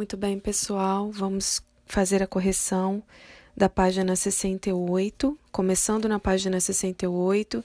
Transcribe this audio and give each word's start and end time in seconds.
Muito 0.00 0.16
bem, 0.16 0.38
pessoal, 0.38 1.12
vamos 1.12 1.62
fazer 1.84 2.22
a 2.22 2.26
correção 2.26 3.02
da 3.54 3.68
página 3.68 4.16
68, 4.16 5.38
começando 5.52 6.08
na 6.08 6.18
página 6.18 6.58
68 6.58 7.62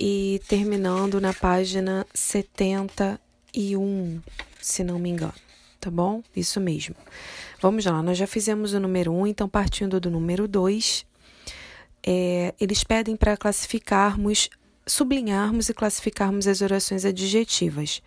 e 0.00 0.40
terminando 0.48 1.20
na 1.20 1.34
página 1.34 2.06
71, 2.14 4.22
se 4.62 4.82
não 4.82 4.98
me 4.98 5.10
engano, 5.10 5.34
tá 5.78 5.90
bom? 5.90 6.22
Isso 6.34 6.58
mesmo. 6.58 6.96
Vamos 7.60 7.84
lá, 7.84 8.02
nós 8.02 8.16
já 8.16 8.26
fizemos 8.26 8.72
o 8.72 8.80
número 8.80 9.12
1, 9.12 9.26
então 9.26 9.46
partindo 9.46 10.00
do 10.00 10.10
número 10.10 10.48
2, 10.48 11.04
é, 12.02 12.54
eles 12.58 12.82
pedem 12.82 13.14
para 13.14 13.36
classificarmos, 13.36 14.48
sublinharmos 14.86 15.68
e 15.68 15.74
classificarmos 15.74 16.48
as 16.48 16.62
orações 16.62 17.04
adjetivas. 17.04 18.00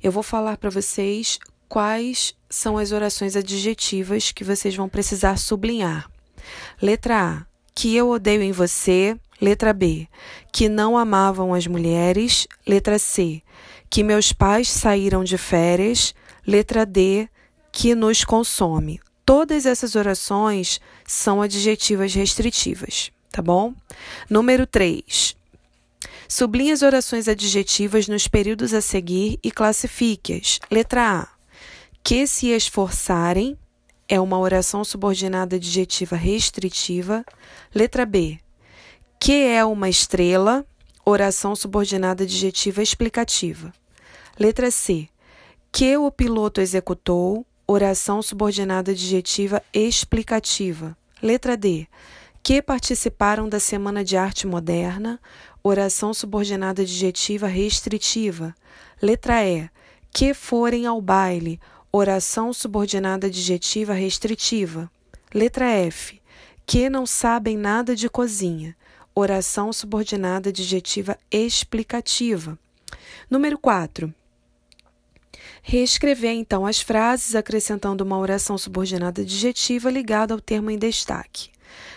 Eu 0.00 0.12
vou 0.12 0.22
falar 0.22 0.56
para 0.58 0.70
vocês 0.70 1.40
quais 1.74 2.36
são 2.48 2.78
as 2.78 2.92
orações 2.92 3.34
adjetivas 3.34 4.30
que 4.30 4.44
vocês 4.44 4.76
vão 4.76 4.88
precisar 4.88 5.36
sublinhar. 5.36 6.08
Letra 6.80 7.20
A, 7.20 7.46
que 7.74 7.96
eu 7.96 8.10
odeio 8.10 8.42
em 8.42 8.52
você. 8.52 9.18
Letra 9.40 9.72
B, 9.72 10.06
que 10.52 10.68
não 10.68 10.96
amavam 10.96 11.52
as 11.52 11.66
mulheres. 11.66 12.46
Letra 12.64 12.96
C, 12.96 13.42
que 13.90 14.04
meus 14.04 14.32
pais 14.32 14.70
saíram 14.70 15.24
de 15.24 15.36
férias. 15.36 16.14
Letra 16.46 16.86
D, 16.86 17.28
que 17.72 17.92
nos 17.96 18.22
consome. 18.22 19.00
Todas 19.26 19.66
essas 19.66 19.96
orações 19.96 20.80
são 21.04 21.42
adjetivas 21.42 22.14
restritivas, 22.14 23.10
tá 23.32 23.42
bom? 23.42 23.74
Número 24.30 24.64
3. 24.64 25.36
Sublinhe 26.28 26.70
as 26.70 26.82
orações 26.82 27.26
adjetivas 27.26 28.06
nos 28.06 28.28
períodos 28.28 28.72
a 28.72 28.80
seguir 28.80 29.40
e 29.42 29.50
classifique-as. 29.50 30.60
Letra 30.70 31.22
A 31.22 31.33
que 32.04 32.26
se 32.26 32.48
esforçarem 32.48 33.56
é 34.06 34.20
uma 34.20 34.38
oração 34.38 34.84
subordinada 34.84 35.56
adjetiva 35.56 36.14
restritiva. 36.14 37.24
Letra 37.74 38.04
B. 38.04 38.38
Que 39.18 39.46
é 39.46 39.64
uma 39.64 39.88
estrela, 39.88 40.66
oração 41.02 41.56
subordinada 41.56 42.24
adjetiva 42.24 42.82
explicativa. 42.82 43.72
Letra 44.38 44.70
C. 44.70 45.08
Que 45.72 45.96
o 45.96 46.10
piloto 46.10 46.60
executou, 46.60 47.46
oração 47.66 48.20
subordinada 48.20 48.90
adjetiva 48.90 49.62
explicativa. 49.72 50.94
Letra 51.22 51.56
D. 51.56 51.86
Que 52.42 52.60
participaram 52.60 53.48
da 53.48 53.58
Semana 53.58 54.04
de 54.04 54.14
Arte 54.14 54.46
Moderna, 54.46 55.18
oração 55.62 56.12
subordinada 56.12 56.82
adjetiva 56.82 57.46
restritiva. 57.46 58.54
Letra 59.00 59.42
E. 59.42 59.70
Que 60.12 60.34
forem 60.34 60.84
ao 60.84 61.00
baile, 61.00 61.58
Oração 61.96 62.52
subordinada 62.52 63.28
adjetiva 63.28 63.92
restritiva. 63.92 64.90
Letra 65.32 65.66
F. 65.66 66.20
Que 66.66 66.90
não 66.90 67.06
sabem 67.06 67.56
nada 67.56 67.94
de 67.94 68.10
cozinha. 68.10 68.76
Oração 69.14 69.72
subordinada 69.72 70.48
adjetiva 70.48 71.16
explicativa. 71.30 72.58
Número 73.30 73.56
4. 73.56 74.12
Reescrever 75.62 76.32
então 76.32 76.66
as 76.66 76.80
frases 76.80 77.36
acrescentando 77.36 78.02
uma 78.02 78.18
oração 78.18 78.58
subordinada 78.58 79.22
adjetiva 79.22 79.88
ligada 79.88 80.34
ao 80.34 80.40
termo 80.40 80.72
em 80.72 80.78
destaque. 80.78 81.50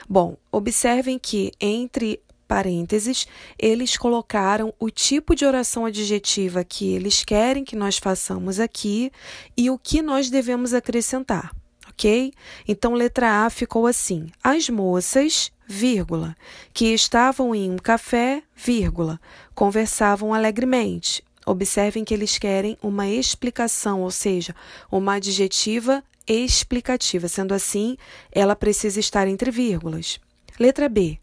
Bom, 0.07 0.37
observem 0.51 1.17
que 1.17 1.51
entre 1.59 2.21
parênteses, 2.47 3.27
eles 3.59 3.97
colocaram 3.97 4.73
o 4.79 4.89
tipo 4.89 5.35
de 5.35 5.45
oração 5.45 5.85
adjetiva 5.85 6.63
que 6.63 6.93
eles 6.93 7.23
querem 7.23 7.63
que 7.63 7.75
nós 7.75 7.97
façamos 7.97 8.59
aqui 8.59 9.11
e 9.55 9.69
o 9.69 9.77
que 9.77 10.01
nós 10.01 10.29
devemos 10.29 10.73
acrescentar, 10.73 11.53
ok? 11.89 12.33
Então, 12.67 12.93
letra 12.93 13.45
A 13.45 13.49
ficou 13.49 13.85
assim: 13.85 14.27
as 14.43 14.69
moças, 14.69 15.51
vírgula, 15.67 16.35
que 16.73 16.93
estavam 16.93 17.53
em 17.53 17.69
um 17.69 17.77
café, 17.77 18.41
vírgula, 18.55 19.19
conversavam 19.53 20.33
alegremente. 20.33 21.23
Observem 21.45 22.03
que 22.03 22.13
eles 22.13 22.37
querem 22.37 22.77
uma 22.81 23.07
explicação, 23.07 24.01
ou 24.01 24.11
seja, 24.11 24.53
uma 24.91 25.13
adjetiva 25.13 26.03
explicativa. 26.27 27.27
Sendo 27.27 27.53
assim, 27.53 27.97
ela 28.31 28.55
precisa 28.55 28.99
estar 28.99 29.27
entre 29.27 29.49
vírgulas. 29.49 30.19
Letra 30.59 30.89
B. 30.89 31.19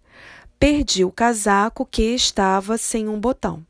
Perdi 0.65 1.05
o 1.05 1.13
casaco 1.13 1.85
que 1.85 2.15
estava 2.15 2.79
sem 2.79 3.07
um 3.07 3.21
botão. 3.21 3.63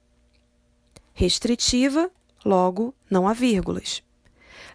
Restritiva, 1.13 2.09
logo 2.45 2.95
não 3.11 3.27
há 3.27 3.33
vírgulas. 3.33 4.01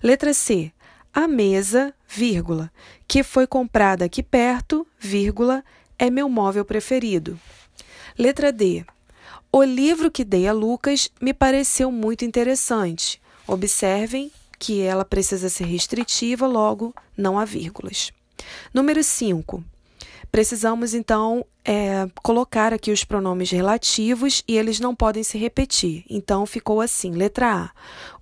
Letra 0.03 0.34
C. 0.34 0.74
A 1.13 1.30
mesa, 1.30 1.94
vírgula, 2.06 2.69
que 3.07 3.24
foi 3.24 3.47
comprada 3.47 4.03
aqui 4.03 4.22
perto, 4.22 4.85
vírgula, 5.00 5.63
é 5.97 6.09
meu 6.09 6.28
móvel 6.28 6.66
preferido. 6.66 7.40
Letra 8.18 8.51
D. 8.51 8.84
O 9.50 9.63
livro 9.63 10.12
que 10.12 10.25
dei 10.25 10.46
a 10.46 10.51
Lucas 10.51 11.09
me 11.22 11.34
pareceu 11.34 11.90
muito 11.90 12.25
interessante. 12.25 13.22
Observem 13.47 14.30
que 14.59 14.81
ela 14.81 15.06
precisa 15.06 15.47
ser 15.47 15.68
restritiva, 15.68 16.46
logo 16.46 16.94
não 17.16 17.40
há 17.40 17.46
vírgulas. 17.46 18.12
Número 18.74 19.01
5. 19.01 19.63
Precisamos 20.32 20.94
então 20.94 21.46
é, 21.66 22.08
colocar 22.24 22.74
aqui 22.74 22.92
os 22.92 23.04
pronomes 23.04 23.50
relativos 23.52 24.44
e 24.48 24.58
eles 24.58 24.80
não 24.80 24.96
podem 24.96 25.24
se 25.24 25.38
repetir. 25.38 26.06
Então 26.10 26.46
ficou 26.46 26.82
assim: 26.82 27.12
letra 27.12 27.66
A. 27.66 27.72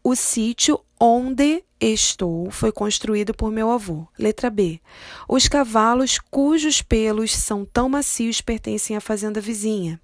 O 0.03 0.15
sítio 0.15 0.79
onde 0.99 1.63
estou 1.79 2.49
foi 2.49 2.71
construído 2.71 3.33
por 3.33 3.51
meu 3.51 3.69
avô. 3.69 4.07
Letra 4.17 4.49
B. 4.49 4.79
Os 5.27 5.47
cavalos 5.47 6.17
cujos 6.17 6.81
pelos 6.81 7.35
são 7.35 7.65
tão 7.65 7.89
macios 7.89 8.41
pertencem 8.41 8.95
à 8.95 9.01
fazenda 9.01 9.39
vizinha. 9.41 9.99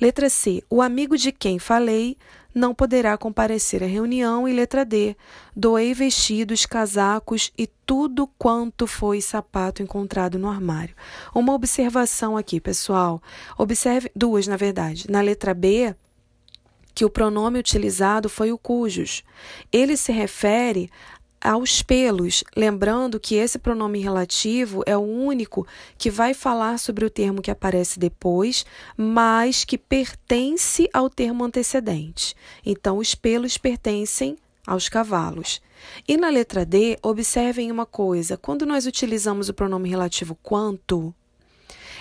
Letra 0.00 0.30
C. 0.30 0.62
O 0.70 0.80
amigo 0.80 1.16
de 1.16 1.30
quem 1.30 1.58
falei 1.58 2.16
não 2.58 2.74
poderá 2.74 3.16
comparecer 3.16 3.82
à 3.82 3.86
reunião. 3.86 4.46
E 4.46 4.52
letra 4.52 4.84
D. 4.84 5.16
Doei 5.56 5.94
vestidos, 5.94 6.66
casacos 6.66 7.52
e 7.56 7.66
tudo 7.86 8.26
quanto 8.38 8.86
foi 8.86 9.20
sapato 9.20 9.82
encontrado 9.82 10.38
no 10.38 10.48
armário. 10.48 10.94
Uma 11.34 11.54
observação 11.54 12.36
aqui, 12.36 12.60
pessoal. 12.60 13.22
Observe 13.56 14.10
duas, 14.14 14.46
na 14.46 14.56
verdade. 14.56 15.06
Na 15.08 15.20
letra 15.20 15.54
B, 15.54 15.94
que 16.94 17.04
o 17.04 17.10
pronome 17.10 17.58
utilizado 17.58 18.28
foi 18.28 18.50
o 18.50 18.58
cujos. 18.58 19.22
Ele 19.72 19.96
se 19.96 20.10
refere 20.10 20.90
aos 21.40 21.82
pelos, 21.82 22.42
lembrando 22.56 23.20
que 23.20 23.36
esse 23.36 23.58
pronome 23.58 24.00
relativo 24.00 24.82
é 24.86 24.96
o 24.96 25.00
único 25.00 25.66
que 25.96 26.10
vai 26.10 26.34
falar 26.34 26.78
sobre 26.78 27.04
o 27.04 27.10
termo 27.10 27.42
que 27.42 27.50
aparece 27.50 27.98
depois, 27.98 28.66
mas 28.96 29.64
que 29.64 29.78
pertence 29.78 30.88
ao 30.92 31.08
termo 31.08 31.44
antecedente. 31.44 32.34
Então, 32.64 32.98
os 32.98 33.14
pelos 33.14 33.56
pertencem 33.56 34.36
aos 34.66 34.88
cavalos. 34.88 35.60
E 36.06 36.16
na 36.16 36.28
letra 36.28 36.64
D, 36.64 36.98
observem 37.02 37.70
uma 37.70 37.86
coisa: 37.86 38.36
quando 38.36 38.66
nós 38.66 38.86
utilizamos 38.86 39.48
o 39.48 39.54
pronome 39.54 39.88
relativo 39.88 40.36
quanto, 40.42 41.14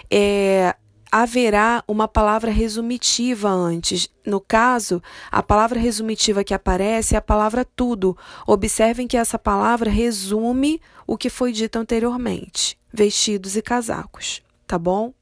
é, 0.09 0.75
haverá 1.11 1.83
uma 1.87 2.07
palavra 2.07 2.51
resumitiva 2.51 3.49
antes. 3.49 4.09
No 4.25 4.41
caso, 4.41 5.01
a 5.31 5.41
palavra 5.41 5.79
resumitiva 5.79 6.43
que 6.43 6.53
aparece 6.53 7.15
é 7.15 7.17
a 7.17 7.21
palavra 7.21 7.65
tudo. 7.65 8.17
Observem 8.45 9.07
que 9.07 9.17
essa 9.17 9.39
palavra 9.39 9.89
resume 9.89 10.81
o 11.05 11.17
que 11.17 11.29
foi 11.29 11.51
dito 11.51 11.77
anteriormente: 11.77 12.77
vestidos 12.91 13.55
e 13.55 13.61
casacos, 13.61 14.41
tá 14.65 14.77
bom? 14.77 15.13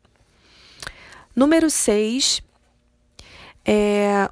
Número 1.35 1.69
6, 1.69 2.41
é, 3.65 4.29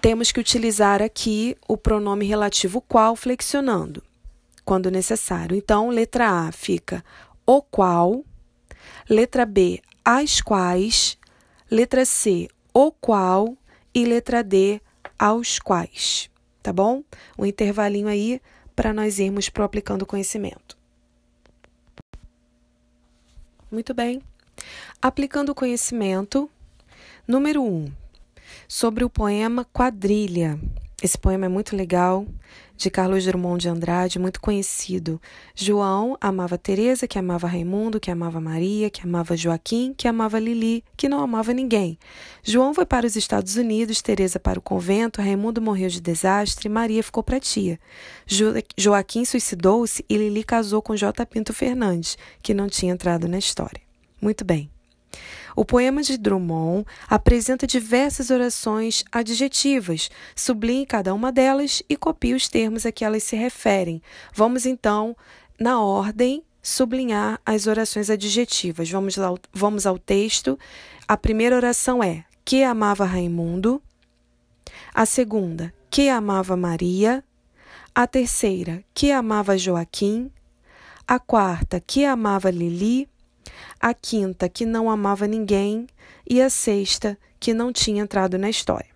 temos 0.00 0.32
que 0.32 0.40
utilizar 0.40 1.00
aqui 1.00 1.56
o 1.68 1.76
pronome 1.76 2.26
relativo 2.26 2.80
qual 2.80 3.14
flexionando, 3.14 4.02
quando 4.64 4.90
necessário. 4.90 5.56
Então, 5.56 5.90
letra 5.90 6.48
A 6.48 6.50
fica 6.50 7.04
o 7.46 7.62
qual, 7.62 8.24
letra 9.08 9.44
B, 9.44 9.80
as 10.04 10.40
quais, 10.40 11.18
letra 11.70 12.04
C, 12.04 12.48
o 12.72 12.90
qual 12.92 13.56
e 13.94 14.04
letra 14.04 14.42
D, 14.42 14.80
aos 15.18 15.58
quais. 15.58 16.30
Tá 16.62 16.72
bom? 16.72 17.02
Um 17.38 17.46
intervalinho 17.46 18.08
aí 18.08 18.40
para 18.74 18.92
nós 18.92 19.18
irmos 19.18 19.48
pro 19.48 19.64
aplicando 19.64 20.06
conhecimento. 20.06 20.76
Muito 23.70 23.94
bem. 23.94 24.20
Aplicando 25.00 25.54
conhecimento, 25.54 26.50
número 27.26 27.62
1, 27.62 27.66
um, 27.66 27.92
sobre 28.66 29.04
o 29.04 29.10
poema 29.10 29.64
Quadrilha. 29.64 30.58
Esse 31.02 31.16
poema 31.16 31.46
é 31.46 31.48
muito 31.48 31.74
legal, 31.74 32.26
de 32.80 32.88
Carlos 32.90 33.26
Drummond 33.26 33.60
de 33.60 33.68
Andrade, 33.68 34.18
muito 34.18 34.40
conhecido. 34.40 35.20
João 35.54 36.16
amava 36.18 36.56
Teresa, 36.56 37.06
que 37.06 37.18
amava 37.18 37.46
Raimundo, 37.46 38.00
que 38.00 38.10
amava 38.10 38.40
Maria, 38.40 38.88
que 38.88 39.02
amava 39.02 39.36
Joaquim, 39.36 39.92
que 39.94 40.08
amava 40.08 40.38
Lili, 40.38 40.82
que 40.96 41.06
não 41.06 41.20
amava 41.20 41.52
ninguém. 41.52 41.98
João 42.42 42.72
foi 42.72 42.86
para 42.86 43.06
os 43.06 43.16
Estados 43.16 43.56
Unidos, 43.56 44.00
Teresa 44.00 44.40
para 44.40 44.58
o 44.58 44.62
convento, 44.62 45.20
Raimundo 45.20 45.60
morreu 45.60 45.90
de 45.90 46.00
desastre, 46.00 46.70
Maria 46.70 47.02
ficou 47.02 47.22
para 47.22 47.38
tia. 47.38 47.78
Jo 48.26 48.54
Joaquim 48.78 49.26
suicidou-se 49.26 50.02
e 50.08 50.16
Lili 50.16 50.42
casou 50.42 50.80
com 50.80 50.96
J. 50.96 51.26
Pinto 51.26 51.52
Fernandes, 51.52 52.16
que 52.42 52.54
não 52.54 52.66
tinha 52.66 52.94
entrado 52.94 53.28
na 53.28 53.38
história. 53.38 53.82
Muito 54.22 54.42
bem. 54.42 54.70
O 55.56 55.64
poema 55.64 56.02
de 56.02 56.16
Drummond 56.16 56.86
apresenta 57.08 57.66
diversas 57.66 58.30
orações 58.30 59.04
adjetivas, 59.10 60.10
sublinhe 60.34 60.86
cada 60.86 61.12
uma 61.14 61.32
delas 61.32 61.82
e 61.88 61.96
copie 61.96 62.34
os 62.34 62.48
termos 62.48 62.86
a 62.86 62.92
que 62.92 63.04
elas 63.04 63.22
se 63.22 63.36
referem. 63.36 64.02
Vamos 64.34 64.66
então, 64.66 65.16
na 65.58 65.80
ordem, 65.80 66.42
sublinhar 66.62 67.40
as 67.44 67.66
orações 67.66 68.10
adjetivas. 68.10 68.90
Vamos, 68.90 69.16
lá, 69.16 69.34
vamos 69.52 69.86
ao 69.86 69.98
texto. 69.98 70.58
A 71.06 71.16
primeira 71.16 71.56
oração 71.56 72.02
é: 72.02 72.24
Que 72.44 72.62
amava 72.62 73.04
Raimundo. 73.04 73.82
A 74.94 75.06
segunda, 75.06 75.72
que 75.88 76.08
amava 76.08 76.56
Maria. 76.56 77.24
A 77.94 78.06
terceira, 78.06 78.84
que 78.94 79.10
amava 79.10 79.58
Joaquim. 79.58 80.30
A 81.06 81.18
quarta, 81.18 81.80
que 81.80 82.04
amava 82.04 82.50
Lili 82.50 83.08
a 83.78 83.94
quinta, 83.94 84.48
que 84.48 84.64
não 84.64 84.90
amava 84.90 85.26
ninguém, 85.26 85.86
e 86.28 86.40
a 86.40 86.50
sexta, 86.50 87.18
que 87.38 87.54
não 87.54 87.72
tinha 87.72 88.02
entrado 88.02 88.38
na 88.38 88.50
história. 88.50 88.90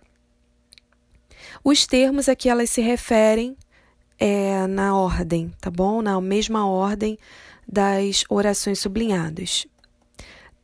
Os 1.63 1.85
termos 1.85 2.29
a 2.29 2.35
que 2.35 2.49
elas 2.49 2.69
se 2.69 2.81
referem 2.81 3.57
é 4.19 4.65
na 4.67 4.95
ordem, 4.95 5.51
tá 5.59 5.69
bom? 5.69 6.01
Na 6.01 6.19
mesma 6.21 6.67
ordem 6.67 7.17
das 7.67 8.23
orações 8.29 8.79
sublinhadas. 8.79 9.65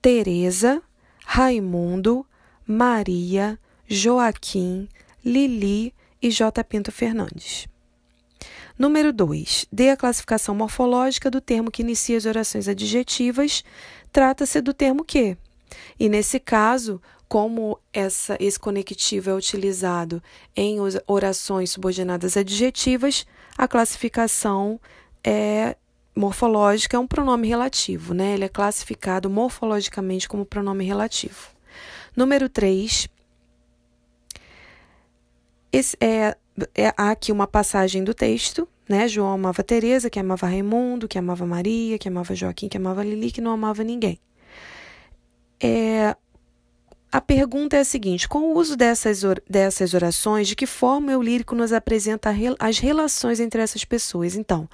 Teresa, 0.02 0.82
Raimundo, 1.26 2.26
Maria, 2.66 3.60
Joaquim, 3.88 4.88
Lili 5.24 5.94
e 6.22 6.30
J. 6.30 6.64
Pinto 6.64 6.92
Fernandes. 6.92 7.68
Número 8.82 9.14
2. 9.14 9.68
Dê 9.72 9.92
a 9.92 9.96
classificação 9.96 10.56
morfológica 10.56 11.30
do 11.30 11.40
termo 11.40 11.70
que 11.70 11.84
inicia 11.84 12.18
as 12.18 12.26
orações 12.26 12.68
adjetivas 12.68 13.64
trata-se 14.12 14.60
do 14.60 14.74
termo 14.74 15.06
que. 15.06 15.38
E 16.00 16.10
nesse 16.10 16.40
caso, 16.40 17.00
como 17.28 17.78
essa, 17.94 18.36
esse 18.40 18.60
conectivo 18.60 19.30
é 19.30 19.36
utilizado 19.36 20.20
em 20.56 20.78
orações 21.06 21.70
subordinadas 21.70 22.36
adjetivas, 22.36 23.24
a 23.56 23.68
classificação 23.68 24.82
é 25.24 25.78
morfológica 26.16 26.98
é 26.98 27.00
um 27.00 27.06
pronome 27.06 27.48
relativo, 27.48 28.16
né? 28.16 28.34
Ele 28.34 28.46
é 28.46 28.50
classificado 28.50 29.30
morfologicamente 29.30 30.28
como 30.28 30.44
pronome 30.44 30.84
relativo. 30.84 31.52
Número 32.16 32.50
3. 32.50 33.08
Esse 35.72 35.96
é, 36.02 36.36
é, 36.74 36.88
há 36.98 37.12
aqui 37.12 37.32
uma 37.32 37.46
passagem 37.46 38.04
do 38.04 38.16
texto 38.16 38.68
né? 38.88 39.08
João 39.08 39.34
amava 39.34 39.64
Teresa, 39.64 40.10
que 40.10 40.20
amava 40.20 40.48
Raimundo, 40.48 41.08
que 41.08 41.18
amava 41.18 41.46
Maria, 41.46 41.98
que 41.98 42.08
amava 42.08 42.36
Joaquim, 42.36 42.68
que 42.68 42.78
amava 42.78 43.04
Lili, 43.04 43.32
que 43.32 43.42
não 43.42 43.52
amava 43.52 43.84
ninguém. 43.84 44.20
É, 45.60 46.16
a 47.12 47.20
pergunta 47.20 47.76
é 47.76 47.82
a 47.82 47.86
seguinte: 47.86 48.28
com 48.28 48.40
o 48.40 48.58
uso 48.58 48.78
dessas, 48.78 49.22
dessas 49.50 49.94
orações, 49.94 50.48
de 50.48 50.56
que 50.56 50.66
forma 50.66 51.18
o 51.18 51.22
lírico 51.22 51.56
nos 51.56 51.74
apresenta 51.74 52.34
as 52.58 52.80
relações 52.80 53.40
entre 53.40 53.62
essas 53.62 53.84
pessoas? 53.84 54.36
Então, 54.36 54.68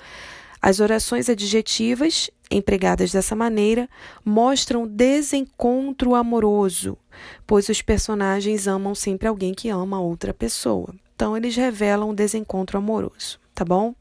as 0.62 0.80
orações 0.80 1.30
adjetivas, 1.30 2.30
empregadas 2.51 3.12
dessa 3.12 3.36
maneira, 3.36 3.89
mostram 4.24 4.88
desencontro 4.88 6.13
amoroso, 6.13 6.98
pois 7.45 7.69
os 7.69 7.81
personagens 7.81 8.68
amam 8.68 8.94
sempre 8.94 9.27
alguém 9.27 9.54
que 9.54 9.69
ama 9.69 10.00
outra 10.00 10.33
pessoa. 10.33 10.94
Então, 11.15 11.36
eles 11.36 11.56
revelam 11.56 12.12
o 12.12 12.15
desencontro 12.15 12.77
amoroso, 12.77 13.39
tá 13.57 13.65
bom? 13.65 13.95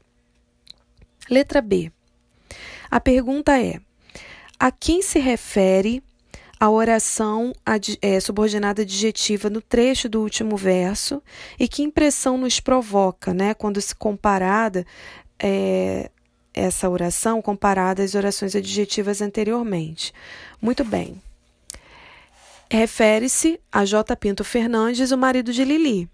Letra 1.27 1.61
B. 1.61 1.91
A 2.91 2.99
pergunta 2.99 3.59
é: 3.59 3.79
a 4.59 4.71
quem 4.71 5.01
se 5.01 5.17
refere 5.17 6.03
a 6.59 6.69
oração 6.69 7.53
é, 8.01 8.19
subordinada 8.19 8.83
adjetiva 8.83 9.49
no 9.49 9.59
trecho 9.59 10.07
do 10.07 10.21
último 10.21 10.55
verso 10.55 11.21
e 11.59 11.67
que 11.67 11.81
impressão 11.81 12.37
nos 12.37 12.59
provoca, 12.59 13.33
né, 13.33 13.55
quando 13.55 13.81
se 13.81 13.95
comparada 13.95 14.85
é, 15.39 16.11
essa 16.53 16.87
oração 16.87 17.41
comparada 17.41 18.03
às 18.03 18.13
orações 18.13 18.55
adjetivas 18.55 19.21
anteriormente? 19.21 20.13
Muito 20.61 20.85
bem. 20.85 21.19
Refere-se 22.69 23.59
a 23.71 23.85
J. 23.85 24.15
Pinto 24.15 24.43
Fernandes, 24.43 25.11
o 25.11 25.17
marido 25.17 25.51
de 25.51 25.63
Lili. 25.63 26.07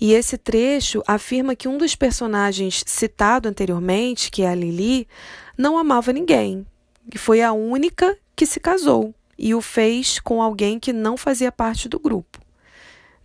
E 0.00 0.12
esse 0.12 0.38
trecho 0.38 1.02
afirma 1.06 1.56
que 1.56 1.68
um 1.68 1.76
dos 1.76 1.94
personagens 1.94 2.84
citado 2.86 3.48
anteriormente, 3.48 4.30
que 4.30 4.42
é 4.42 4.48
a 4.48 4.54
Lili, 4.54 5.08
não 5.56 5.76
amava 5.76 6.12
ninguém, 6.12 6.64
que 7.10 7.18
foi 7.18 7.42
a 7.42 7.52
única 7.52 8.16
que 8.36 8.46
se 8.46 8.60
casou 8.60 9.12
e 9.36 9.54
o 9.54 9.60
fez 9.60 10.18
com 10.18 10.40
alguém 10.40 10.78
que 10.78 10.92
não 10.92 11.16
fazia 11.16 11.50
parte 11.50 11.88
do 11.88 11.98
grupo. 11.98 12.40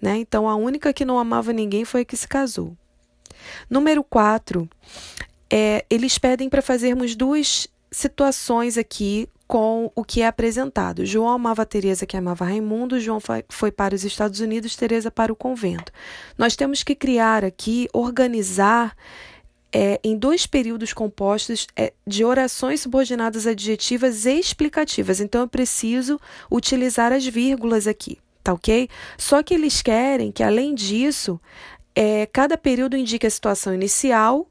Né? 0.02 0.18
Então, 0.18 0.50
a 0.50 0.56
única 0.56 0.92
que 0.92 1.06
não 1.06 1.18
amava 1.20 1.54
ninguém 1.54 1.86
foi 1.86 2.02
a 2.02 2.06
que 2.06 2.18
se 2.18 2.28
casou. 2.28 2.76
Número 3.70 4.04
4, 4.04 4.70
é, 5.50 5.86
eles 5.90 6.18
pedem 6.18 6.50
para 6.50 6.62
fazermos 6.62 7.16
duas 7.16 7.68
situações 7.92 8.78
aqui 8.78 9.30
com 9.54 9.92
o 9.96 10.04
que 10.04 10.24
é 10.24 10.26
apresentado. 10.26 11.06
João 11.06 11.30
amava 11.30 11.64
Teresa, 11.64 12.08
que 12.08 12.18
amava 12.18 12.44
Raimundo, 12.44 13.00
João 13.00 13.20
foi 13.50 13.72
para 13.72 13.94
os 13.94 14.04
Estados 14.04 14.40
Unidos, 14.40 14.76
Teresa 14.76 15.12
para 15.12 15.32
o 15.32 15.36
convento. 15.36 15.92
Nós 16.36 16.56
temos 16.56 16.82
que 16.82 16.96
criar 16.96 17.46
aqui, 17.46 17.88
organizar 17.94 18.98
é, 19.72 20.00
em 20.04 20.18
dois 20.18 20.48
períodos 20.48 20.92
compostos 20.92 21.68
é, 21.76 21.94
de 22.08 22.26
orações 22.26 22.82
subordinadas 22.82 23.46
adjetivas 23.46 24.26
e 24.26 24.40
explicativas. 24.40 25.20
Então, 25.20 25.42
eu 25.42 25.48
preciso 25.48 26.20
utilizar 26.52 27.14
as 27.14 27.24
vírgulas 27.24 27.86
aqui, 27.86 28.18
tá 28.44 28.54
ok? 28.54 28.90
Só 29.20 29.44
que 29.44 29.54
eles 29.54 29.84
querem 29.84 30.32
que, 30.32 30.42
além 30.42 30.74
disso, 30.74 31.40
é, 31.96 32.26
cada 32.26 32.58
período 32.58 32.98
indique 32.98 33.28
a 33.28 33.30
situação 33.30 33.72
inicial 33.72 34.48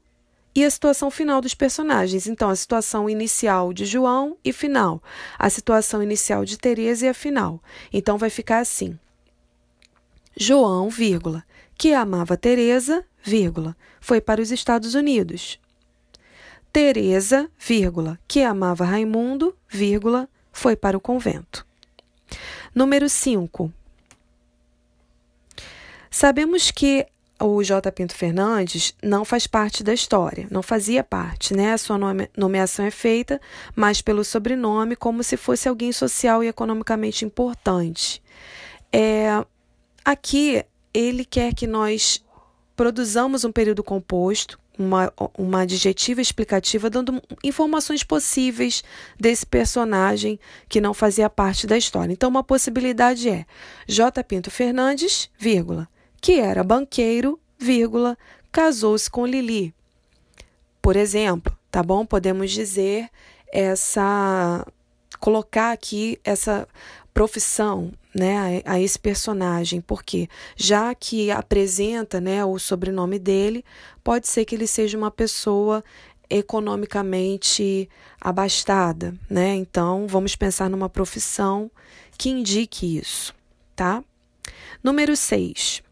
e 0.55 0.63
a 0.63 0.69
situação 0.69 1.09
final 1.09 1.41
dos 1.41 1.53
personagens. 1.53 2.27
Então, 2.27 2.49
a 2.49 2.55
situação 2.55 3.09
inicial 3.09 3.73
de 3.73 3.85
João 3.85 4.37
e 4.43 4.53
final, 4.53 5.01
a 5.37 5.49
situação 5.49 6.01
inicial 6.03 6.45
de 6.45 6.57
Teresa 6.57 7.05
e 7.05 7.09
a 7.09 7.13
final. 7.13 7.61
Então, 7.91 8.17
vai 8.17 8.29
ficar 8.29 8.59
assim: 8.59 8.97
João, 10.37 10.89
vírgula, 10.89 11.43
que 11.75 11.93
amava 11.93 12.37
Teresa, 12.37 13.05
vírgula, 13.23 13.75
foi 13.99 14.21
para 14.21 14.41
os 14.41 14.51
Estados 14.51 14.95
Unidos. 14.95 15.59
Teresa, 16.71 17.49
vírgula, 17.57 18.19
que 18.27 18.41
amava 18.41 18.83
Raimundo, 18.83 19.55
vírgula, 19.69 20.27
foi 20.51 20.75
para 20.75 20.97
o 20.97 21.01
convento. 21.01 21.65
Número 22.73 23.07
5. 23.07 23.71
Sabemos 26.09 26.71
que 26.71 27.07
o 27.45 27.61
J. 27.61 27.91
Pinto 27.91 28.15
Fernandes 28.15 28.95
não 29.03 29.25
faz 29.25 29.45
parte 29.45 29.83
da 29.83 29.93
história, 29.93 30.47
não 30.49 30.63
fazia 30.63 31.03
parte, 31.03 31.53
né? 31.53 31.73
A 31.73 31.77
sua 31.77 31.97
nome, 31.97 32.29
nomeação 32.37 32.85
é 32.85 32.91
feita, 32.91 33.39
mas 33.75 34.01
pelo 34.01 34.23
sobrenome, 34.23 34.95
como 34.95 35.21
se 35.23 35.35
fosse 35.35 35.67
alguém 35.67 35.91
social 35.91 36.41
e 36.41 36.47
economicamente 36.47 37.25
importante. 37.25 38.23
É, 38.91 39.43
aqui, 40.05 40.63
ele 40.93 41.25
quer 41.25 41.53
que 41.53 41.67
nós 41.67 42.23
produzamos 42.77 43.43
um 43.43 43.51
período 43.51 43.83
composto, 43.83 44.57
uma, 44.79 45.11
uma 45.37 45.61
adjetiva 45.61 46.21
explicativa, 46.21 46.89
dando 46.89 47.21
informações 47.43 48.03
possíveis 48.03 48.83
desse 49.19 49.45
personagem 49.45 50.39
que 50.69 50.79
não 50.79 50.93
fazia 50.93 51.29
parte 51.29 51.67
da 51.67 51.77
história. 51.77 52.13
Então, 52.13 52.29
uma 52.29 52.43
possibilidade 52.43 53.29
é 53.29 53.45
J. 53.85 54.23
Pinto 54.23 54.49
Fernandes, 54.49 55.29
vírgula, 55.37 55.87
que 56.23 56.39
era 56.39 56.63
banqueiro, 56.63 57.37
vírgula, 57.59 58.17
casou-se 58.49 59.11
com 59.11 59.27
Lili. 59.27 59.75
Por 60.81 60.95
exemplo, 60.95 61.53
tá 61.69 61.83
bom? 61.83 62.05
Podemos 62.05 62.49
dizer 62.49 63.09
essa 63.51 64.65
colocar 65.19 65.73
aqui 65.73 66.17
essa 66.23 66.65
profissão, 67.13 67.91
né, 68.15 68.61
a, 68.65 68.73
a 68.75 68.79
esse 68.79 68.97
personagem, 68.97 69.81
porque 69.81 70.29
já 70.55 70.95
que 70.95 71.29
apresenta, 71.29 72.21
né, 72.21 72.43
o 72.45 72.57
sobrenome 72.57 73.19
dele, 73.19 73.65
pode 74.01 74.25
ser 74.29 74.45
que 74.45 74.55
ele 74.55 74.65
seja 74.65 74.97
uma 74.97 75.11
pessoa 75.11 75.83
economicamente 76.29 77.89
abastada, 78.19 79.13
né? 79.29 79.55
Então, 79.55 80.07
vamos 80.07 80.37
pensar 80.37 80.69
numa 80.69 80.87
profissão 80.87 81.69
que 82.17 82.29
indique 82.29 82.97
isso, 82.97 83.35
tá? 83.75 84.01
Número 84.81 85.17
6. 85.17 85.83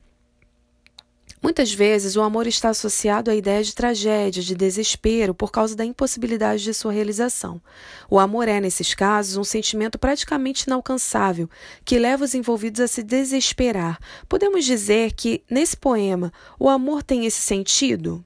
Muitas 1.41 1.73
vezes 1.73 2.15
o 2.15 2.21
amor 2.21 2.45
está 2.45 2.69
associado 2.69 3.31
à 3.31 3.35
ideia 3.35 3.63
de 3.63 3.73
tragédia, 3.73 4.43
de 4.43 4.53
desespero, 4.53 5.33
por 5.33 5.51
causa 5.51 5.75
da 5.75 5.83
impossibilidade 5.83 6.63
de 6.63 6.71
sua 6.71 6.91
realização. 6.91 7.59
O 8.07 8.19
amor 8.19 8.47
é, 8.47 8.61
nesses 8.61 8.93
casos, 8.93 9.37
um 9.37 9.43
sentimento 9.43 9.97
praticamente 9.97 10.65
inalcançável, 10.67 11.49
que 11.83 11.97
leva 11.97 12.23
os 12.23 12.35
envolvidos 12.35 12.79
a 12.79 12.87
se 12.87 13.01
desesperar. 13.01 13.99
Podemos 14.29 14.63
dizer 14.63 15.13
que, 15.13 15.43
nesse 15.49 15.75
poema, 15.75 16.31
o 16.59 16.69
amor 16.69 17.01
tem 17.01 17.25
esse 17.25 17.41
sentido? 17.41 18.23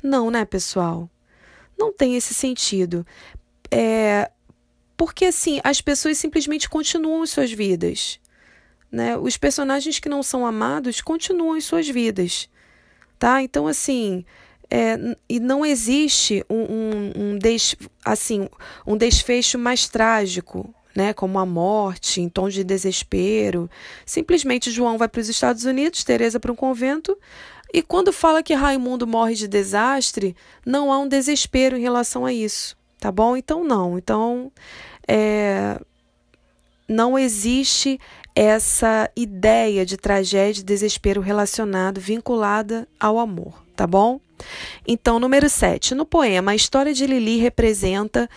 Não, 0.00 0.30
né, 0.30 0.44
pessoal? 0.44 1.10
Não 1.76 1.92
tem 1.92 2.14
esse 2.14 2.32
sentido. 2.32 3.04
É. 3.72 4.30
Porque, 4.96 5.24
assim, 5.24 5.60
as 5.64 5.80
pessoas 5.80 6.16
simplesmente 6.16 6.70
continuam 6.70 7.26
suas 7.26 7.50
vidas. 7.50 8.20
Né? 8.90 9.16
Os 9.16 9.36
personagens 9.36 9.98
que 9.98 10.08
não 10.08 10.22
são 10.22 10.46
amados 10.46 11.00
continuam 11.00 11.56
em 11.56 11.60
suas 11.60 11.88
vidas, 11.88 12.48
tá? 13.18 13.42
Então, 13.42 13.66
assim, 13.66 14.24
é, 14.70 14.96
e 15.28 15.38
não 15.38 15.64
existe 15.64 16.44
um, 16.48 16.62
um, 16.62 17.12
um, 17.16 17.38
des, 17.38 17.76
assim, 18.04 18.48
um 18.86 18.96
desfecho 18.96 19.58
mais 19.58 19.88
trágico, 19.88 20.72
né? 20.94 21.12
Como 21.12 21.38
a 21.38 21.46
morte, 21.46 22.20
em 22.20 22.28
tom 22.28 22.48
de 22.48 22.64
desespero. 22.64 23.70
Simplesmente 24.04 24.70
João 24.70 24.98
vai 24.98 25.08
para 25.08 25.20
os 25.20 25.28
Estados 25.28 25.64
Unidos, 25.64 26.02
Teresa 26.02 26.40
para 26.40 26.50
um 26.50 26.56
convento. 26.56 27.16
E 27.72 27.82
quando 27.82 28.12
fala 28.12 28.42
que 28.42 28.54
Raimundo 28.54 29.06
morre 29.06 29.34
de 29.34 29.46
desastre, 29.46 30.34
não 30.64 30.92
há 30.92 30.98
um 30.98 31.08
desespero 31.08 31.76
em 31.76 31.82
relação 31.82 32.24
a 32.24 32.32
isso, 32.32 32.76
tá 32.98 33.12
bom? 33.12 33.36
Então 33.36 33.62
não. 33.62 33.98
Então 33.98 34.50
é, 35.06 35.78
não 36.88 37.18
existe 37.18 38.00
essa 38.36 39.10
ideia 39.16 39.86
de 39.86 39.96
tragédia 39.96 40.60
e 40.60 40.64
desespero 40.64 41.22
relacionado, 41.22 41.98
vinculada 41.98 42.86
ao 43.00 43.18
amor, 43.18 43.64
tá 43.74 43.86
bom? 43.86 44.20
Então, 44.86 45.18
número 45.18 45.48
7. 45.48 45.94
No 45.94 46.04
poema, 46.04 46.52
a 46.52 46.54
história 46.54 46.92
de 46.92 47.06
Lili 47.06 47.38
representa 47.38 48.28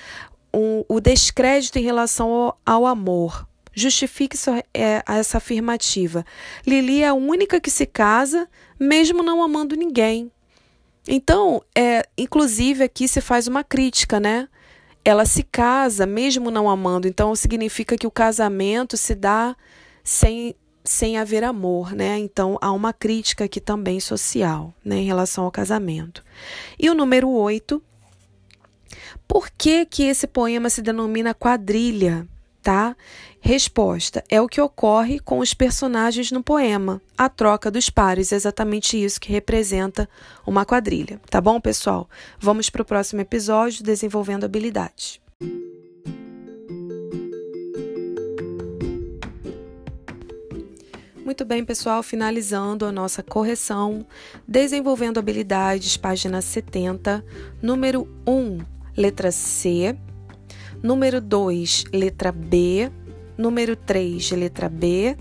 um, 0.54 0.86
o 0.88 1.02
descrédito 1.02 1.78
em 1.78 1.84
relação 1.84 2.32
ao, 2.32 2.60
ao 2.66 2.86
amor. 2.86 3.46
Justifique 3.74 4.38
é, 4.74 5.04
essa 5.06 5.38
afirmativa. 5.38 6.26
Lili 6.66 7.04
é 7.04 7.10
a 7.10 7.14
única 7.14 7.60
que 7.60 7.70
se 7.70 7.86
casa, 7.86 8.48
mesmo 8.80 9.22
não 9.22 9.44
amando 9.44 9.76
ninguém. 9.76 10.32
Então, 11.06 11.62
é, 11.76 12.08
inclusive 12.18 12.86
aqui 12.86 13.06
se 13.06 13.20
faz 13.20 13.48
uma 13.48 13.66
crítica, 13.66 14.18
né? 14.18 14.48
ela 15.04 15.26
se 15.26 15.44
casa 15.44 16.06
mesmo 16.06 16.52
não 16.52 16.70
amando. 16.70 17.08
Então 17.08 17.36
significa 17.36 17.98
que 17.98 18.08
o 18.08 18.12
casamento 18.12 18.98
se 18.98 19.16
dá 19.16 19.56
sem 20.10 20.56
sem 20.84 21.20
haver 21.20 21.44
amor, 21.44 21.94
né? 21.94 22.18
Então 22.18 22.58
há 22.62 22.72
uma 22.72 22.92
crítica 22.92 23.44
aqui 23.44 23.62
também 23.62 24.00
social, 24.00 24.74
né, 24.84 24.96
em 24.96 25.06
relação 25.06 25.44
ao 25.44 25.52
casamento. 25.52 26.24
E 26.80 26.90
o 26.90 26.96
número 26.96 27.30
8, 27.30 27.80
por 29.28 29.52
que 29.52 29.86
que 29.86 30.04
esse 30.04 30.26
poema 30.26 30.68
se 30.68 30.82
denomina 30.82 31.36
quadrilha, 31.36 32.28
tá? 32.64 32.96
Resposta: 33.40 34.24
é 34.28 34.42
o 34.42 34.48
que 34.48 34.60
ocorre 34.60 35.20
com 35.20 35.38
os 35.40 35.54
personagens 35.54 36.32
no 36.32 36.42
poema. 36.42 37.00
A 37.16 37.30
troca 37.30 37.70
dos 37.70 37.92
pares 37.92 38.32
é 38.32 38.36
exatamente 38.36 38.98
isso 38.98 39.22
que 39.22 39.32
representa 39.32 40.10
uma 40.44 40.66
quadrilha. 40.66 41.22
Tá 41.30 41.40
bom, 41.40 41.62
pessoal? 41.62 42.10
Vamos 42.40 42.68
para 42.68 42.82
o 42.82 42.86
próximo 42.86 43.22
episódio 43.22 43.84
desenvolvendo 43.84 44.46
habilidades. 44.46 45.22
Muito 51.30 51.46
bem, 51.46 51.64
pessoal, 51.64 52.02
finalizando 52.02 52.88
a 52.88 52.92
nossa 52.92 53.22
correção, 53.22 54.04
desenvolvendo 54.48 55.20
habilidades, 55.20 55.96
página 55.96 56.42
70, 56.42 57.24
número 57.62 58.08
1, 58.28 58.58
letra 58.98 59.32
C, 59.32 59.96
número 60.82 61.22
2, 61.22 61.84
letra 61.94 62.32
B, 62.32 62.92
número 63.38 63.76
3, 63.76 64.32
letra 64.32 64.68
B, 64.68 65.16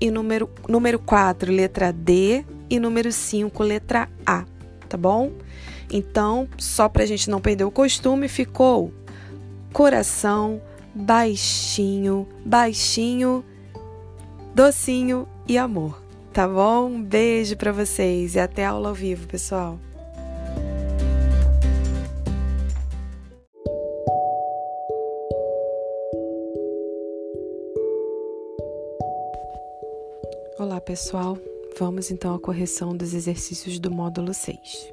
e 0.00 0.10
número, 0.10 0.48
número 0.66 0.98
4, 0.98 1.52
letra 1.52 1.92
D, 1.92 2.42
e 2.70 2.80
número 2.80 3.12
5, 3.12 3.62
letra 3.62 4.08
A, 4.24 4.46
tá 4.88 4.96
bom? 4.96 5.30
Então, 5.92 6.48
só 6.56 6.88
para 6.88 7.02
a 7.02 7.06
gente 7.06 7.28
não 7.28 7.38
perder 7.38 7.64
o 7.64 7.70
costume, 7.70 8.28
ficou 8.28 8.94
coração, 9.74 10.58
baixinho, 10.94 12.26
baixinho, 12.46 13.44
docinho 14.54 15.28
e 15.48 15.58
amor, 15.58 16.00
tá 16.32 16.46
bom? 16.46 16.86
Um 16.86 17.02
beijo 17.02 17.56
para 17.56 17.72
vocês 17.72 18.34
e 18.34 18.40
até 18.40 18.64
aula 18.64 18.88
ao 18.88 18.94
vivo, 18.94 19.26
pessoal. 19.26 19.78
Olá, 30.58 30.78
pessoal. 30.78 31.38
Vamos 31.78 32.10
então 32.10 32.34
à 32.34 32.38
correção 32.38 32.94
dos 32.94 33.14
exercícios 33.14 33.78
do 33.78 33.90
módulo 33.90 34.34
6. 34.34 34.92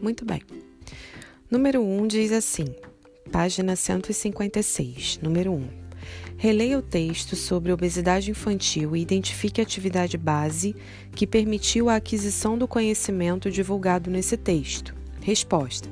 Muito 0.00 0.24
bem. 0.24 0.53
Número 1.54 1.80
1 1.80 2.02
um 2.02 2.06
diz 2.08 2.32
assim, 2.32 2.64
página 3.30 3.76
156, 3.76 5.20
número 5.22 5.52
1. 5.52 5.54
Um, 5.54 5.68
Releia 6.36 6.76
o 6.76 6.82
texto 6.82 7.36
sobre 7.36 7.70
obesidade 7.70 8.28
infantil 8.28 8.96
e 8.96 9.00
identifique 9.00 9.60
a 9.60 9.64
atividade 9.64 10.18
base 10.18 10.74
que 11.14 11.28
permitiu 11.28 11.88
a 11.88 11.94
aquisição 11.94 12.58
do 12.58 12.66
conhecimento 12.66 13.52
divulgado 13.52 14.10
nesse 14.10 14.36
texto. 14.36 14.96
Resposta: 15.20 15.88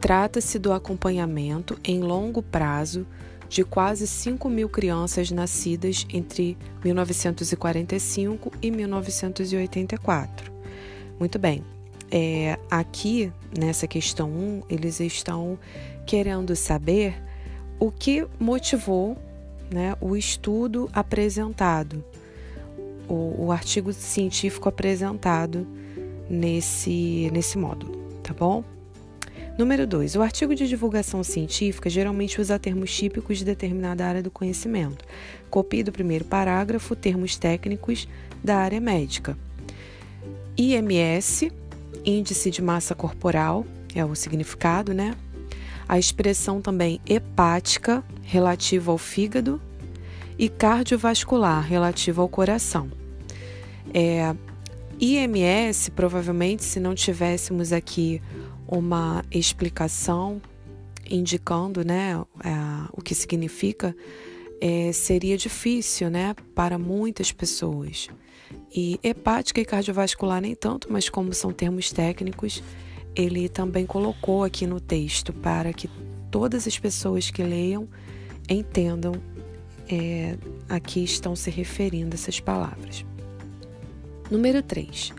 Trata-se 0.00 0.60
do 0.60 0.72
acompanhamento 0.72 1.76
em 1.82 1.98
longo 1.98 2.40
prazo 2.40 3.04
de 3.48 3.64
quase 3.64 4.06
5 4.06 4.48
mil 4.48 4.68
crianças 4.68 5.32
nascidas 5.32 6.06
entre 6.12 6.56
1945 6.84 8.52
e 8.62 8.70
1984. 8.70 10.52
Muito 11.18 11.36
bem, 11.36 11.64
é, 12.10 12.58
aqui 12.70 13.32
nessa 13.56 13.86
questão 13.86 14.30
1, 14.30 14.62
eles 14.68 15.00
estão 15.00 15.58
querendo 16.06 16.54
saber 16.56 17.14
o 17.78 17.90
que 17.90 18.26
motivou 18.38 19.16
né, 19.72 19.96
o 20.00 20.16
estudo 20.16 20.90
apresentado, 20.92 22.04
o, 23.08 23.46
o 23.46 23.52
artigo 23.52 23.92
científico 23.92 24.68
apresentado 24.68 25.66
nesse, 26.28 27.30
nesse 27.32 27.56
módulo, 27.56 27.96
tá 28.22 28.34
bom? 28.34 28.64
Número 29.58 29.86
2. 29.86 30.16
O 30.16 30.22
artigo 30.22 30.54
de 30.54 30.66
divulgação 30.66 31.22
científica 31.22 31.90
geralmente 31.90 32.40
usa 32.40 32.58
termos 32.58 32.94
típicos 32.94 33.38
de 33.38 33.44
determinada 33.44 34.06
área 34.06 34.22
do 34.22 34.30
conhecimento. 34.30 35.04
Copie 35.50 35.82
do 35.82 35.92
primeiro 35.92 36.24
parágrafo 36.24 36.96
termos 36.96 37.36
técnicos 37.36 38.08
da 38.42 38.56
área 38.56 38.80
médica. 38.80 39.36
IMS, 40.56 41.52
Índice 42.04 42.50
de 42.50 42.62
Massa 42.62 42.94
Corporal, 42.94 43.66
é 43.94 44.04
o 44.04 44.14
significado, 44.14 44.94
né? 44.94 45.14
A 45.88 45.98
expressão 45.98 46.60
também 46.60 47.00
hepática, 47.06 48.04
relativa 48.22 48.92
ao 48.92 48.98
fígado, 48.98 49.60
e 50.38 50.48
cardiovascular, 50.48 51.62
relativa 51.66 52.22
ao 52.22 52.28
coração. 52.28 52.90
É, 53.92 54.34
IMS, 54.98 55.90
provavelmente, 55.90 56.64
se 56.64 56.80
não 56.80 56.94
tivéssemos 56.94 57.72
aqui 57.72 58.22
uma 58.66 59.24
explicação 59.30 60.40
indicando 61.10 61.84
né, 61.84 62.18
é, 62.44 62.88
o 62.92 63.02
que 63.02 63.14
significa, 63.14 63.94
é, 64.60 64.92
seria 64.92 65.36
difícil 65.36 66.10
né, 66.10 66.34
para 66.54 66.78
muitas 66.78 67.32
pessoas. 67.32 68.08
E 68.74 68.98
hepática 69.02 69.60
e 69.60 69.64
cardiovascular 69.64 70.40
nem 70.40 70.54
tanto, 70.54 70.92
mas 70.92 71.08
como 71.08 71.32
são 71.32 71.52
termos 71.52 71.90
técnicos, 71.90 72.62
ele 73.14 73.48
também 73.48 73.86
colocou 73.86 74.44
aqui 74.44 74.66
no 74.66 74.80
texto 74.80 75.32
para 75.32 75.72
que 75.72 75.88
todas 76.30 76.66
as 76.66 76.78
pessoas 76.78 77.30
que 77.30 77.42
leiam 77.42 77.88
entendam 78.48 79.14
é, 79.88 80.36
a 80.68 80.78
que 80.78 81.02
estão 81.02 81.34
se 81.34 81.50
referindo 81.50 82.14
essas 82.14 82.38
palavras. 82.38 83.04
Número 84.30 84.62
3. 84.62 85.12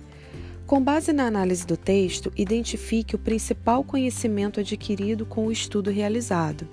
Com 0.66 0.82
base 0.82 1.12
na 1.12 1.26
análise 1.26 1.68
do 1.68 1.76
texto, 1.76 2.32
identifique 2.38 3.14
o 3.14 3.20
principal 3.20 3.84
conhecimento 3.84 4.62
adquirido 4.62 5.26
com 5.26 5.48
o 5.48 5.52
estudo 5.52 5.90
realizado. 5.90 6.66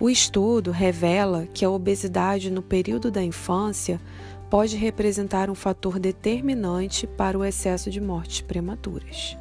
O 0.00 0.08
estudo 0.08 0.70
revela 0.70 1.48
que 1.52 1.64
a 1.64 1.70
obesidade 1.70 2.50
no 2.52 2.62
período 2.62 3.10
da 3.10 3.22
infância 3.22 4.00
pode 4.48 4.76
representar 4.76 5.50
um 5.50 5.56
fator 5.56 5.98
determinante 5.98 7.04
para 7.04 7.36
o 7.36 7.44
excesso 7.44 7.90
de 7.90 8.00
mortes 8.00 8.40
prematuras. 8.40 9.36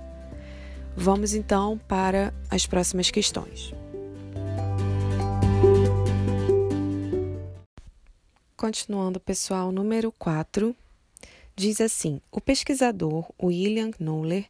Vamos 0.95 1.35
então 1.35 1.79
para 1.87 2.33
as 2.49 2.65
próximas 2.65 3.11
questões. 3.11 3.71
Continuando, 8.55 9.19
pessoal, 9.19 9.71
número 9.71 10.11
4 10.11 10.75
diz 11.55 11.79
assim: 11.79 12.19
o 12.31 12.41
pesquisador 12.41 13.29
William 13.41 13.91
Knowler 13.99 14.45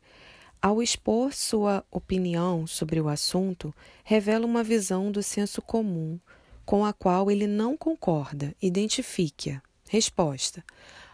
ao 0.62 0.82
expor 0.82 1.34
sua 1.34 1.84
opinião 1.92 2.66
sobre 2.66 3.00
o 3.00 3.08
assunto, 3.08 3.74
revela 4.04 4.46
uma 4.46 4.64
visão 4.64 5.12
do 5.12 5.22
senso 5.22 5.62
comum 5.62 6.20
com 6.66 6.84
a 6.86 6.92
qual 6.92 7.32
ele 7.32 7.48
não 7.48 7.78
concorda. 7.78 8.54
Identifique-a. 8.62 9.62
Resposta: 9.90 10.64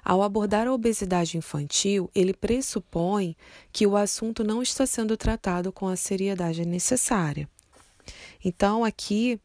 ao 0.03 0.23
abordar 0.23 0.67
a 0.67 0.73
obesidade 0.73 1.37
infantil, 1.37 2.09
ele 2.13 2.33
pressupõe 2.33 3.37
que 3.71 3.85
o 3.85 3.95
assunto 3.95 4.43
não 4.43 4.61
está 4.61 4.85
sendo 4.85 5.15
tratado 5.15 5.71
com 5.71 5.87
a 5.87 5.95
seriedade 5.95 6.65
necessária. 6.65 7.47
Então, 8.43 8.83
aqui, 8.83 9.39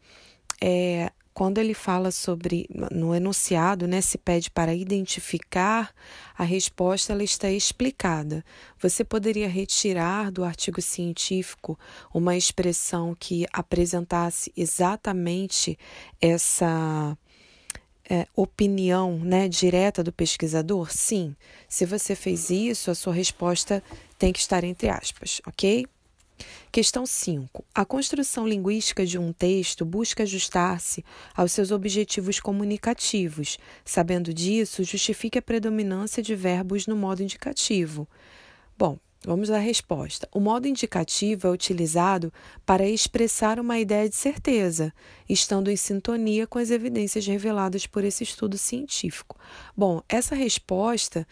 é, 0.60 1.12
quando 1.38 1.58
ele 1.58 1.72
fala 1.72 2.10
sobre, 2.10 2.68
no 2.90 3.14
enunciado, 3.14 3.86
né, 3.86 4.00
se 4.00 4.18
pede 4.18 4.50
para 4.50 4.74
identificar, 4.74 5.94
a 6.36 6.42
resposta 6.42 7.12
ela 7.12 7.22
está 7.22 7.48
explicada. 7.48 8.44
Você 8.82 9.04
poderia 9.04 9.48
retirar 9.48 10.32
do 10.32 10.42
artigo 10.42 10.82
científico 10.82 11.78
uma 12.12 12.36
expressão 12.36 13.14
que 13.16 13.46
apresentasse 13.52 14.52
exatamente 14.56 15.78
essa 16.20 17.16
é, 18.10 18.26
opinião 18.34 19.20
né, 19.20 19.48
direta 19.48 20.02
do 20.02 20.12
pesquisador? 20.12 20.90
Sim. 20.90 21.36
Se 21.68 21.86
você 21.86 22.16
fez 22.16 22.50
isso, 22.50 22.90
a 22.90 22.96
sua 22.96 23.14
resposta 23.14 23.80
tem 24.18 24.32
que 24.32 24.40
estar 24.40 24.64
entre 24.64 24.88
aspas, 24.88 25.40
ok? 25.46 25.86
Questão 26.70 27.06
5. 27.06 27.64
A 27.74 27.84
construção 27.84 28.46
linguística 28.46 29.04
de 29.04 29.18
um 29.18 29.32
texto 29.32 29.84
busca 29.84 30.22
ajustar-se 30.22 31.04
aos 31.34 31.52
seus 31.52 31.70
objetivos 31.70 32.40
comunicativos. 32.40 33.58
Sabendo 33.84 34.32
disso, 34.32 34.84
justifique 34.84 35.38
a 35.38 35.42
predominância 35.42 36.22
de 36.22 36.34
verbos 36.34 36.86
no 36.86 36.96
modo 36.96 37.22
indicativo. 37.22 38.08
Bom, 38.76 38.98
Vamos 39.24 39.50
à 39.50 39.58
resposta. 39.58 40.28
O 40.32 40.38
modo 40.38 40.68
indicativo 40.68 41.48
é 41.48 41.50
utilizado 41.50 42.32
para 42.64 42.88
expressar 42.88 43.58
uma 43.58 43.76
ideia 43.78 44.08
de 44.08 44.14
certeza, 44.14 44.92
estando 45.28 45.70
em 45.70 45.76
sintonia 45.76 46.46
com 46.46 46.58
as 46.58 46.70
evidências 46.70 47.26
reveladas 47.26 47.84
por 47.84 48.04
esse 48.04 48.22
estudo 48.22 48.56
científico. 48.56 49.36
Bom, 49.76 50.00
essa 50.08 50.36
resposta, 50.36 51.26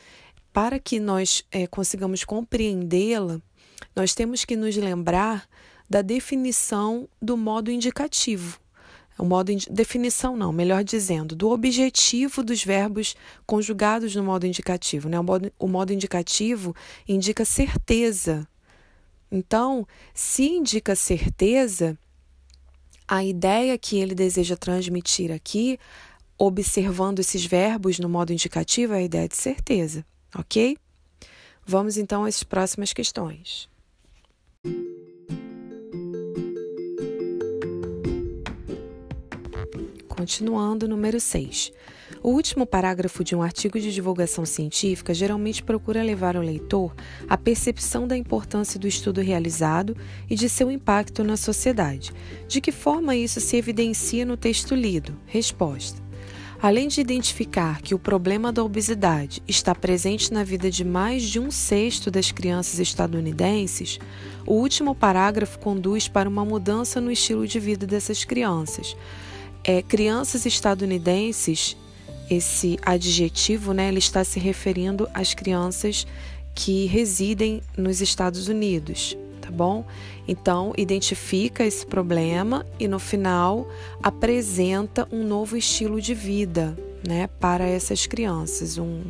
para 0.53 0.81
que 0.81 0.99
nós 0.99 1.45
é, 1.53 1.67
consigamos 1.69 2.25
compreendê-la, 2.25 3.41
nós 3.95 4.15
temos 4.15 4.45
que 4.45 4.57
nos 4.57 4.77
lembrar 4.77 5.49
da 5.89 6.03
definição 6.03 7.09
do 7.21 7.37
modo 7.37 7.71
indicativo. 7.71 8.59
O 9.19 9.25
modo 9.25 9.51
definição 9.71 10.37
não, 10.37 10.53
melhor 10.53 10.85
dizendo, 10.85 11.35
do 11.35 11.51
objetivo 11.51 12.43
dos 12.43 12.63
verbos 12.63 13.17
conjugados 13.47 14.15
no 14.15 14.23
modo 14.23 14.47
indicativo. 14.47 15.09
Né? 15.09 15.19
O, 15.19 15.23
modo, 15.23 15.53
o 15.59 15.67
modo 15.67 15.93
indicativo 15.93 16.77
indica 17.09 17.45
certeza. 17.45 18.47
Então, 19.33 19.87
se 20.13 20.45
indica 20.45 20.95
certeza, 20.95 21.99
a 23.09 23.25
ideia 23.25 23.79
que 23.79 23.99
ele 23.99 24.15
deseja 24.15 24.57
transmitir 24.57 25.33
aqui, 25.33 25.79
observando 26.37 27.21
esses 27.21 27.45
verbos 27.45 27.99
no 27.99 28.09
modo 28.09 28.33
indicativo, 28.33 28.93
é 28.93 28.99
a 28.99 29.03
ideia 29.03 29.29
de 29.29 29.37
certeza, 29.37 30.05
ok? 30.35 30.77
Vamos 31.69 31.97
então 31.97 32.25
às 32.25 32.45
próximas 32.45 32.93
questões. 32.93 33.69
Continuando, 40.09 40.87
número 40.87 41.19
6. 41.19 41.73
O 42.23 42.31
último 42.31 42.67
parágrafo 42.67 43.25
de 43.25 43.35
um 43.35 43.43
artigo 43.43 43.81
de 43.81 43.93
divulgação 43.93 44.47
científica 44.47 45.13
geralmente 45.13 45.63
procura 45.63 46.05
levar 46.05 46.37
o 46.37 46.41
leitor 46.41 46.95
à 47.29 47.37
percepção 47.37 48.07
da 48.07 48.17
importância 48.17 48.79
do 48.79 48.87
estudo 48.87 49.21
realizado 49.21 49.97
e 50.31 50.37
de 50.37 50.49
seu 50.49 50.71
impacto 50.71 51.25
na 51.25 51.37
sociedade. 51.37 52.13
De 52.47 52.61
que 52.61 52.71
forma 52.71 53.17
isso 53.17 53.41
se 53.41 53.57
evidencia 53.57 54.25
no 54.25 54.37
texto 54.37 54.75
lido? 54.75 55.19
Resposta. 55.27 56.06
Além 56.61 56.89
de 56.89 57.01
identificar 57.01 57.83
que 57.83 57.95
o 57.95 57.99
problema 57.99 58.51
da 58.51 58.65
obesidade 58.65 59.43
está 59.47 59.75
presente 59.75 60.33
na 60.33 60.43
vida 60.43 60.71
de 60.71 60.85
mais 60.85 61.23
de 61.23 61.39
um 61.39 61.51
sexto 61.51 62.11
das 62.11 62.33
crianças 62.33 62.79
estadunidenses, 62.79 63.99
o 64.47 64.55
último 64.55 64.95
parágrafo 64.95 65.59
conduz 65.59 66.09
para 66.09 66.29
uma 66.29 66.45
mudança 66.45 67.01
no 67.01 67.13
estilo 67.13 67.47
de 67.47 67.61
vida 67.61 67.87
dessas 67.87 68.25
crianças. 68.25 68.97
É, 69.63 69.83
crianças 69.83 70.47
estadunidenses, 70.47 71.77
esse 72.31 72.79
adjetivo, 72.83 73.73
né, 73.73 73.89
ele 73.89 73.99
está 73.99 74.25
se 74.25 74.41
referindo 74.41 75.09
às 75.13 75.35
crianças 75.35 76.07
que 76.55 76.87
residem 76.87 77.61
nos 77.77 78.01
Estados 78.01 78.49
Unidos, 78.49 79.17
tá 79.47 79.53
bom? 79.53 79.85
Então, 80.27 80.73
identifica 80.77 81.65
esse 81.65 81.87
problema 81.87 82.67
e 82.81 82.89
no 82.89 82.99
final 82.99 83.69
apresenta 84.03 85.07
um 85.11 85.25
novo 85.25 85.57
estilo 85.57 86.01
de 86.01 86.15
vida, 86.15 86.77
né, 87.07 87.29
para 87.39 87.65
essas 87.65 88.07
crianças, 88.07 88.77
um, 88.77 89.03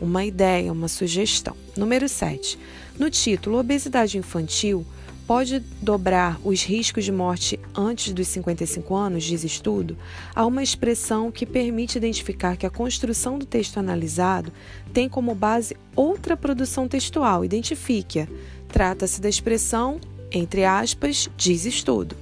uma 0.00 0.24
ideia, 0.24 0.72
uma 0.72 0.86
sugestão. 0.86 1.56
Número 1.76 2.08
7. 2.08 2.56
No 2.98 3.10
título 3.10 3.58
Obesidade 3.58 4.16
Infantil, 4.16 4.86
pode 5.30 5.60
dobrar 5.80 6.40
os 6.42 6.64
riscos 6.64 7.04
de 7.04 7.12
morte 7.12 7.56
antes 7.72 8.12
dos 8.12 8.26
55 8.26 8.96
anos, 8.96 9.22
diz 9.22 9.44
estudo, 9.44 9.96
há 10.34 10.44
uma 10.44 10.60
expressão 10.60 11.30
que 11.30 11.46
permite 11.46 11.96
identificar 11.96 12.56
que 12.56 12.66
a 12.66 12.70
construção 12.70 13.38
do 13.38 13.46
texto 13.46 13.78
analisado 13.78 14.52
tem 14.92 15.08
como 15.08 15.32
base 15.32 15.76
outra 15.94 16.36
produção 16.36 16.88
textual. 16.88 17.44
Identifique-a. 17.44 18.26
Trata-se 18.66 19.20
da 19.20 19.28
expressão, 19.28 20.00
entre 20.32 20.64
aspas, 20.64 21.30
diz 21.36 21.64
estudo. 21.64 22.16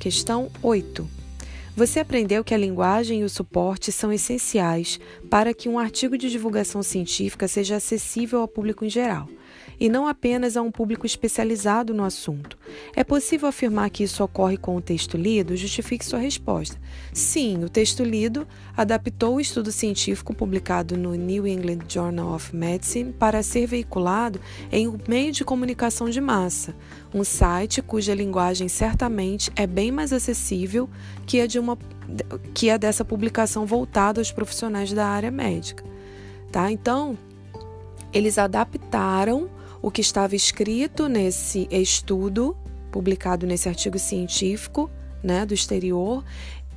Questão 0.00 0.50
8. 0.60 1.08
Você 1.76 2.00
aprendeu 2.00 2.42
que 2.42 2.54
a 2.54 2.58
linguagem 2.58 3.20
e 3.20 3.24
o 3.24 3.28
suporte 3.28 3.92
são 3.92 4.12
essenciais 4.12 4.98
para 5.30 5.54
que 5.54 5.68
um 5.68 5.78
artigo 5.78 6.18
de 6.18 6.28
divulgação 6.28 6.82
científica 6.82 7.46
seja 7.46 7.76
acessível 7.76 8.40
ao 8.40 8.48
público 8.48 8.84
em 8.84 8.90
geral 8.90 9.28
e 9.78 9.88
não 9.88 10.06
apenas 10.06 10.56
a 10.56 10.62
um 10.62 10.70
público 10.70 11.06
especializado 11.06 11.92
no 11.92 12.04
assunto. 12.04 12.58
É 12.94 13.04
possível 13.04 13.48
afirmar 13.48 13.90
que 13.90 14.04
isso 14.04 14.22
ocorre 14.22 14.56
com 14.56 14.76
o 14.76 14.80
texto 14.80 15.16
lido? 15.16 15.56
Justifique 15.56 16.04
sua 16.04 16.18
resposta. 16.18 16.76
Sim, 17.12 17.64
o 17.64 17.68
texto 17.68 18.02
lido 18.02 18.46
adaptou 18.76 19.36
o 19.36 19.40
estudo 19.40 19.70
científico 19.70 20.34
publicado 20.34 20.96
no 20.96 21.14
New 21.14 21.46
England 21.46 21.80
Journal 21.88 22.34
of 22.34 22.54
Medicine 22.54 23.12
para 23.12 23.42
ser 23.42 23.66
veiculado 23.66 24.40
em 24.70 24.88
um 24.88 24.98
meio 25.08 25.32
de 25.32 25.44
comunicação 25.44 26.08
de 26.08 26.20
massa, 26.20 26.74
um 27.12 27.24
site 27.24 27.82
cuja 27.82 28.14
linguagem 28.14 28.68
certamente 28.68 29.50
é 29.56 29.66
bem 29.66 29.90
mais 29.90 30.12
acessível 30.12 30.88
que 31.26 31.40
a 31.40 31.46
de 31.46 31.58
uma 31.58 31.78
que 32.52 32.68
a 32.68 32.76
dessa 32.76 33.04
publicação 33.04 33.64
voltada 33.64 34.20
aos 34.20 34.30
profissionais 34.30 34.92
da 34.92 35.06
área 35.06 35.30
médica. 35.30 35.84
Tá? 36.52 36.70
Então, 36.70 37.18
eles 38.12 38.38
adaptaram 38.38 39.48
o 39.84 39.90
que 39.90 40.00
estava 40.00 40.34
escrito 40.34 41.10
nesse 41.10 41.68
estudo, 41.70 42.56
publicado 42.90 43.46
nesse 43.46 43.68
artigo 43.68 43.98
científico 43.98 44.90
né, 45.22 45.44
do 45.44 45.52
exterior, 45.52 46.24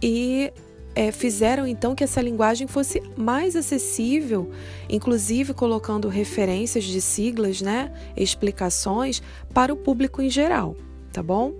e 0.01 0.51
é, 0.93 1.09
fizeram 1.09 1.65
então 1.65 1.95
que 1.95 2.03
essa 2.03 2.21
linguagem 2.21 2.67
fosse 2.67 3.01
mais 3.15 3.55
acessível, 3.55 4.51
inclusive 4.89 5.53
colocando 5.53 6.09
referências 6.09 6.83
de 6.83 6.99
siglas, 6.99 7.61
né, 7.61 7.93
explicações 8.17 9.23
para 9.53 9.71
o 9.71 9.77
público 9.77 10.21
em 10.21 10.29
geral, 10.29 10.75
tá 11.13 11.23
bom? 11.23 11.53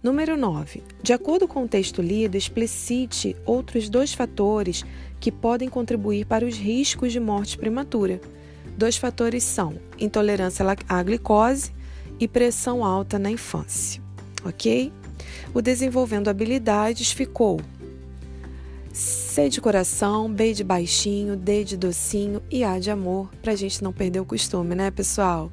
Número 0.00 0.36
9. 0.36 0.84
De 1.02 1.12
acordo 1.12 1.48
com 1.48 1.64
o 1.64 1.68
texto 1.68 2.00
lido, 2.00 2.36
explicite 2.36 3.34
outros 3.44 3.88
dois 3.88 4.14
fatores 4.14 4.84
que 5.18 5.32
podem 5.32 5.68
contribuir 5.68 6.24
para 6.24 6.46
os 6.46 6.56
riscos 6.56 7.10
de 7.10 7.18
morte 7.18 7.58
prematura. 7.58 8.20
Dois 8.76 8.96
fatores 8.96 9.44
são 9.44 9.74
intolerância 9.98 10.64
à 10.88 11.02
glicose 11.02 11.72
e 12.18 12.26
pressão 12.26 12.84
alta 12.84 13.18
na 13.18 13.30
infância, 13.30 14.02
ok? 14.44 14.92
O 15.52 15.60
desenvolvendo 15.60 16.28
habilidades 16.28 17.12
ficou 17.12 17.60
C 18.92 19.48
de 19.48 19.60
coração, 19.60 20.32
B 20.32 20.52
de 20.52 20.64
baixinho, 20.64 21.36
D 21.36 21.62
de 21.64 21.76
docinho 21.76 22.42
e 22.50 22.64
A 22.64 22.78
de 22.78 22.90
amor, 22.90 23.30
para 23.40 23.52
a 23.52 23.56
gente 23.56 23.82
não 23.82 23.92
perder 23.92 24.20
o 24.20 24.24
costume, 24.24 24.74
né, 24.74 24.90
pessoal? 24.90 25.50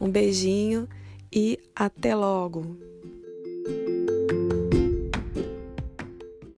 Um 0.00 0.08
beijinho 0.08 0.88
e 1.32 1.58
até 1.74 2.14
logo! 2.14 2.76